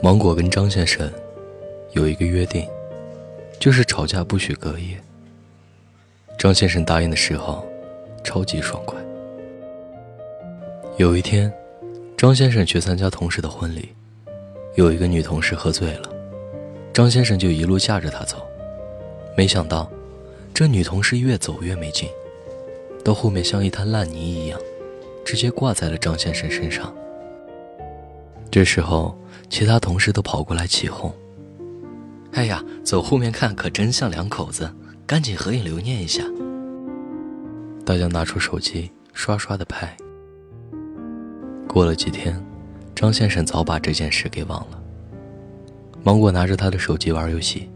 [0.00, 1.10] 芒果跟张先生
[1.90, 2.64] 有一个约定，
[3.58, 4.96] 就是吵架不许隔夜。
[6.38, 7.66] 张先生答应的时候，
[8.22, 8.96] 超级爽快。
[10.98, 11.52] 有一天，
[12.16, 13.88] 张先生去参加同事的婚礼，
[14.76, 16.08] 有一个女同事喝醉了，
[16.92, 18.36] 张先生就一路架着她走。
[19.36, 19.90] 没想到，
[20.54, 22.08] 这女同事越走越没劲，
[23.04, 24.60] 到后面像一滩烂泥一样，
[25.24, 26.94] 直接挂在了张先生身上。
[28.48, 29.18] 这时候，
[29.50, 31.12] 其他同事都跑过来起哄
[32.32, 34.70] ：“哎呀，走后面看可真像两口子，
[35.06, 36.22] 赶紧合影留念一下。”
[37.84, 39.96] 大家拿出手机刷刷的拍。
[41.66, 42.38] 过了几天，
[42.94, 44.82] 张先生早把这件事给忘了。
[46.02, 47.68] 芒果拿着他的手机玩游戏，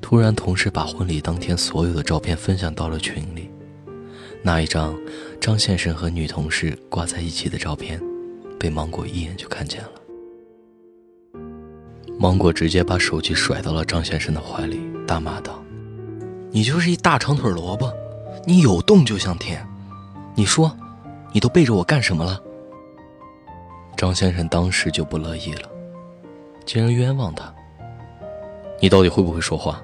[0.00, 3.50] 突然同事把婚礼当天所有的照片分享到了群里，
[4.42, 4.94] 那一张
[5.40, 8.00] 张先生和女同事挂在一起的照片，
[8.58, 9.90] 被芒果一眼就看见了。
[12.18, 15.62] 芒果直接把手机甩到了张先生的怀里，大骂道
[16.50, 17.92] ：“你就是一大长腿萝卜，
[18.46, 19.66] 你有洞就想舔。
[20.34, 20.74] 你说，
[21.32, 22.40] 你都背着我干什么了？”
[23.98, 25.68] 张先生当时就不乐意了，
[26.64, 27.54] 竟然冤枉他。
[28.80, 29.82] 你到底会不会说话？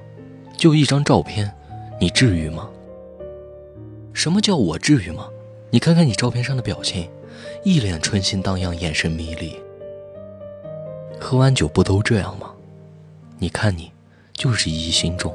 [0.56, 1.50] 就一张照片，
[2.00, 2.68] 你至于吗？
[4.14, 5.28] 什么叫我至于吗？
[5.70, 7.10] 你看看你照片上的表情，
[7.62, 9.54] 一脸春心荡漾，眼神迷离。
[11.22, 12.50] 喝完酒不都这样吗？
[13.38, 13.90] 你看你，
[14.34, 15.34] 就是疑心重，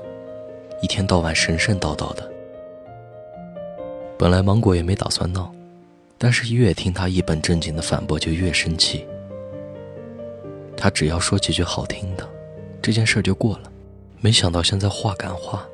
[0.82, 2.30] 一天到晚神神叨叨的。
[4.20, 5.50] 本来芒果也没打算闹，
[6.18, 9.08] 但是越听他一本正经的反驳，就越生气。
[10.76, 12.28] 他只要说几句好听的，
[12.82, 13.72] 这件事就过了。
[14.20, 15.66] 没想到现在话赶话，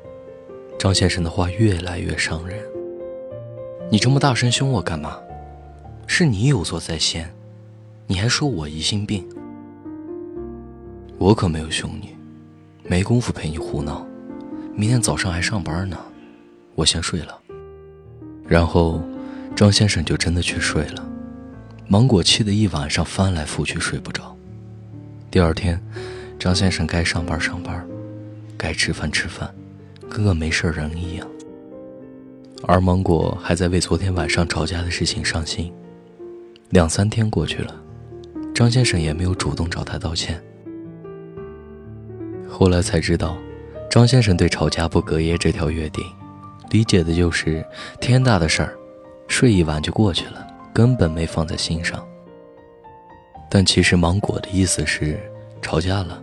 [0.78, 2.58] 张先生的话越来越伤人。
[3.90, 5.18] 你这么大声凶我干嘛？
[6.06, 7.28] 是你有错在先，
[8.06, 9.28] 你还说我疑心病。
[11.18, 12.14] 我可没有凶你，
[12.82, 14.06] 没工夫陪你胡闹。
[14.74, 15.96] 明天早上还上班呢，
[16.74, 17.40] 我先睡了。
[18.46, 19.02] 然后，
[19.54, 21.08] 张先生就真的去睡了。
[21.86, 24.36] 芒果气得一晚上翻来覆去睡不着。
[25.30, 25.80] 第二天，
[26.38, 27.86] 张先生该上班上班，
[28.56, 29.48] 该吃饭吃饭，
[30.10, 31.26] 跟个没事人一样。
[32.66, 35.72] 而芒果还在为昨天晚上吵架的事情伤心。
[36.70, 37.74] 两三天过去了，
[38.54, 40.42] 张先生也没有主动找他道歉。
[42.56, 43.36] 后来才知道，
[43.90, 46.04] 张先生对吵架不隔夜这条约定，
[46.70, 47.66] 理解的就是
[48.00, 48.78] 天大的事儿，
[49.26, 52.06] 睡一晚就过去了，根本没放在心上。
[53.50, 55.18] 但其实芒果的意思是，
[55.60, 56.22] 吵架了，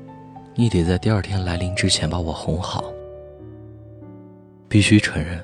[0.55, 2.85] 你得在第二天来临之前把我哄好。
[4.69, 5.37] 必须承认，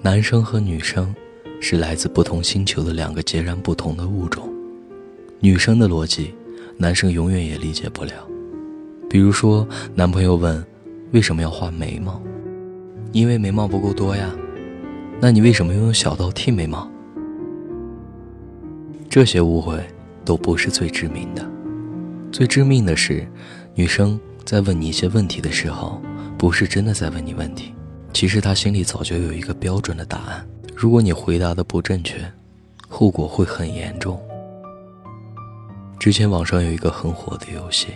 [0.00, 1.14] 男生和女生
[1.60, 4.50] 是来自不同星球的两个截然不同的物种，
[5.38, 6.34] 女生的逻辑，
[6.78, 8.14] 男生永远也理解不了。
[9.08, 10.64] 比如说，男朋友问
[11.12, 12.20] ：“为什么要画眉毛？”
[13.12, 14.30] 因为眉毛不够多呀。
[15.18, 16.86] 那你为什么要用小刀剃眉毛？
[19.08, 19.82] 这些误会
[20.24, 21.44] 都不是最致命的，
[22.30, 23.26] 最致命的是，
[23.74, 26.00] 女生在问你一些问题的时候，
[26.36, 27.74] 不是真的在问你问题，
[28.12, 30.46] 其实她心里早就有一个标准的答案。
[30.76, 32.16] 如果你回答的不正确，
[32.86, 34.20] 后果会很严重。
[35.98, 37.88] 之前网上有一个很火的游戏。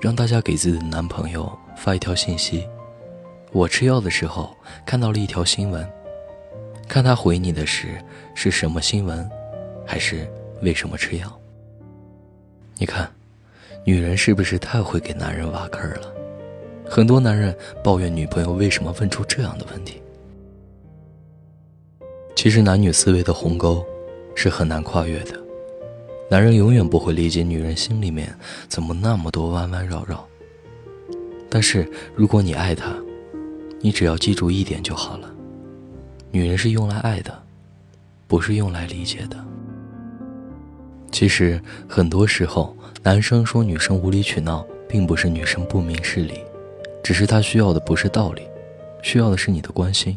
[0.00, 2.66] 让大家给自己的男朋友发一条信息
[3.52, 4.56] ：“我吃药的时候
[4.86, 5.86] 看到了一条新闻，
[6.88, 8.02] 看他回你的是
[8.34, 9.28] 是什么新闻，
[9.86, 10.26] 还是
[10.62, 11.40] 为什么吃药？”
[12.78, 13.10] 你看，
[13.84, 16.10] 女人是不是太会给男人挖坑了？
[16.88, 20.00] 很多男人抱怨女朋友为什么问出这样的问题。
[22.34, 23.84] 其实男女思维的鸿沟
[24.34, 25.38] 是很难跨越的。
[26.30, 28.32] 男人永远不会理解女人心里面
[28.68, 30.24] 怎么那么多弯弯绕绕。
[31.50, 32.94] 但是如果你爱她，
[33.80, 35.28] 你只要记住一点就好了：
[36.30, 37.36] 女人是用来爱的，
[38.28, 39.36] 不是用来理解的。
[41.10, 46.34] 其实很多时候，男生说女生无理取闹，并不是女生不明事理，
[47.02, 48.42] 只是他需要的不是道理，
[49.02, 50.16] 需要的是你的关心，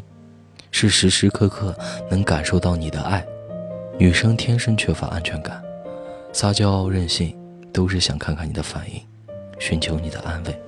[0.70, 1.76] 是时时刻刻
[2.08, 3.26] 能感受到你的爱。
[3.98, 5.60] 女生天生缺乏安全感。
[6.34, 7.32] 撒娇任性，
[7.72, 9.00] 都是想看看你的反应，
[9.60, 10.60] 寻求你的安慰。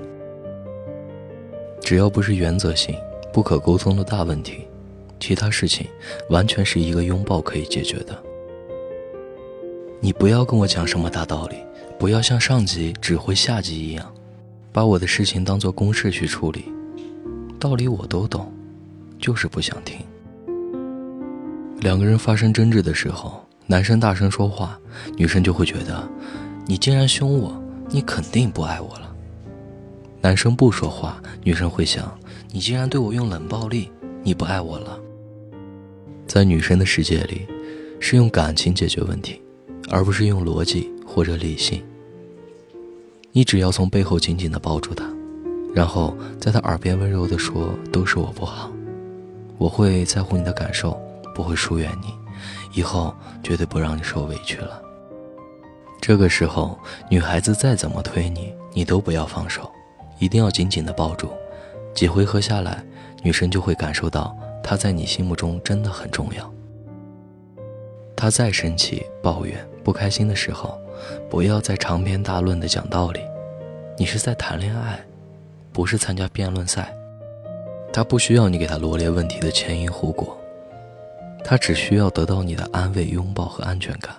[1.81, 2.95] 只要不是原则性、
[3.33, 4.61] 不可沟通的大问题，
[5.19, 5.85] 其他事情
[6.31, 8.17] 完全是一个拥抱可以解决的。
[10.01, 11.57] 你不要跟我讲什么大道理，
[11.99, 14.15] 不要像上级指挥下级一样，
[14.71, 16.67] 把我的事情当做公事去处理。
[17.59, 18.53] 道理我都懂，
[19.19, 19.99] 就是不想听。
[21.81, 23.46] 两个人发生争执的时候。
[23.69, 24.79] 男生大声说话，
[25.17, 26.09] 女生就会觉得，
[26.67, 27.61] 你竟然凶我，
[27.91, 29.13] 你肯定不爱我了。
[30.21, 32.17] 男生不说话，女生会想：
[32.53, 33.91] 你竟然对我用冷暴力，
[34.23, 34.97] 你不爱我了。
[36.29, 37.45] 在女生的世界里，
[37.99, 39.43] 是用感情解决问题，
[39.91, 41.83] 而不是用逻辑或者理性。
[43.33, 45.05] 你只要从背后紧紧地抱住他，
[45.75, 48.71] 然后在他耳边温柔地说：“都是我不好，
[49.59, 50.97] 我会在乎你的感受，
[51.35, 52.09] 不会疏远你，
[52.73, 54.83] 以后绝对不让你受委屈了。”
[56.01, 56.79] 这个时候，
[57.09, 59.71] 女孩子再怎么推你，你都不要放手，
[60.19, 61.31] 一定要紧紧的抱住。
[61.95, 62.85] 几回合下来，
[63.23, 64.37] 女生就会感受到。
[64.63, 66.53] 他在你心目中真的很重要。
[68.17, 70.77] 他再生气、抱怨、不开心的时候，
[71.31, 73.21] 不要再长篇大论的讲道理。
[73.97, 74.99] 你是在谈恋爱，
[75.73, 76.93] 不是参加辩论赛。
[77.93, 80.37] 他不需要你给他罗列问题的前因后果，
[81.49, 84.13] 他只需要得到你的安慰、拥抱和安全感。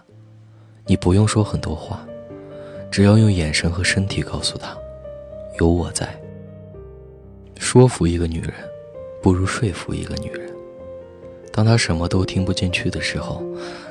[0.86, 2.08] 你不用说很多话，
[2.90, 4.78] 只要用眼神和身体告诉他，
[5.60, 6.18] 有我在。
[7.58, 8.54] 说服一个女人。
[9.22, 10.50] 不如说服一个女人。
[11.52, 13.44] 当她什么都听不进去的时候，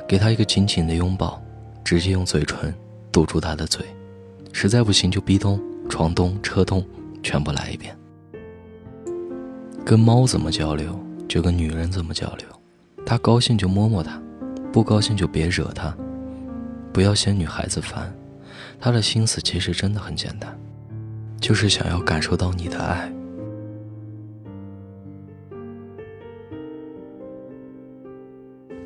[0.07, 1.39] 给她一个紧紧的拥抱，
[1.83, 2.73] 直接用嘴唇
[3.11, 3.85] 堵住她的嘴。
[4.51, 6.83] 实在不行就壁咚、床咚、车咚，
[7.21, 7.95] 全部来一遍。
[9.85, 12.47] 跟猫怎么交流，就跟女人怎么交流。
[13.09, 14.21] 他高兴就摸摸他，
[14.69, 15.95] 不高兴就别惹他。
[16.91, 18.13] 不要嫌女孩子烦，
[18.81, 20.53] 他的心思其实真的很简单，
[21.39, 23.09] 就是想要感受到你的爱。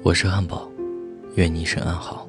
[0.03, 0.69] 我是汉堡，
[1.33, 2.27] 愿你一生安好。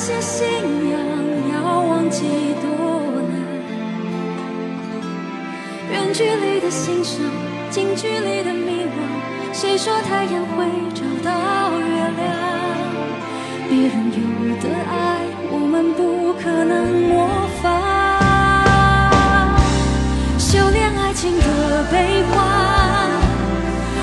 [0.00, 0.48] 些信
[0.90, 0.98] 仰
[1.52, 2.24] 要忘记
[2.62, 2.66] 多
[3.28, 3.32] 难。
[5.92, 7.20] 远距离的欣赏，
[7.68, 8.96] 近距离的迷惘。
[9.52, 10.64] 谁说太阳会
[10.94, 11.84] 找到月
[12.16, 12.18] 亮？
[13.68, 14.18] 别人有
[14.56, 15.20] 的爱，
[15.50, 16.72] 我们不可能
[17.10, 17.28] 模
[17.62, 17.68] 仿。
[20.38, 22.38] 修炼爱情的悲欢，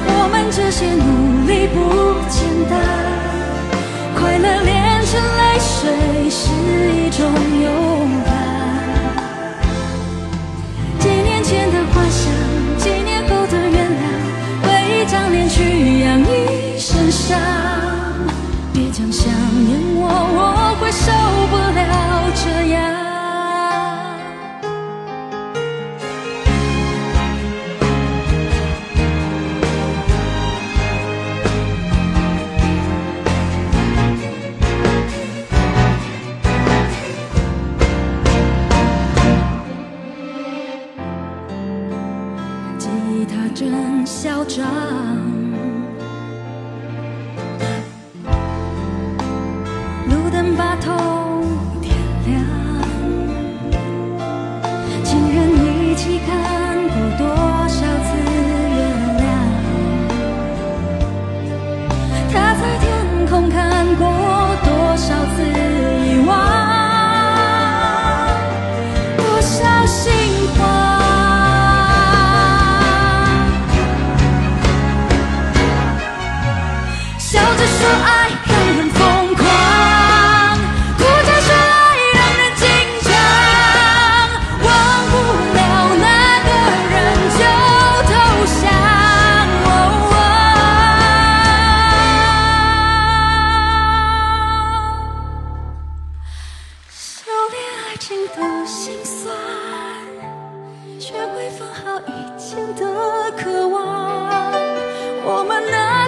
[0.05, 2.37] 我们这些努力不简
[2.69, 3.06] 单。
[5.87, 6.49] 会是
[6.91, 7.25] 一种
[7.61, 8.29] 勇敢
[10.99, 12.31] 几年前的幻想
[12.77, 17.66] 几年后的原谅为一张脸去养一身伤
[43.27, 45.46] 他真嚣张。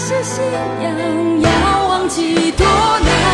[0.09, 3.28] 这信仰要忘记多难。